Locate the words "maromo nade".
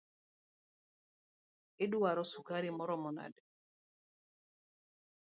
2.77-3.41